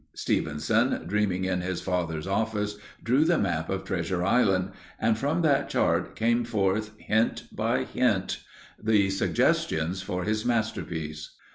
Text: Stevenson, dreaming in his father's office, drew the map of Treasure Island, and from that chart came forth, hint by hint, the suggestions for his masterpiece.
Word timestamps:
Stevenson, 0.15 1.05
dreaming 1.05 1.45
in 1.45 1.61
his 1.61 1.79
father's 1.79 2.25
office, 2.25 2.79
drew 3.03 3.23
the 3.23 3.37
map 3.37 3.69
of 3.69 3.83
Treasure 3.83 4.23
Island, 4.25 4.71
and 4.99 5.15
from 5.15 5.43
that 5.43 5.69
chart 5.69 6.15
came 6.15 6.43
forth, 6.43 6.97
hint 6.97 7.45
by 7.51 7.83
hint, 7.83 8.39
the 8.81 9.11
suggestions 9.11 10.01
for 10.01 10.23
his 10.23 10.43
masterpiece. 10.43 11.35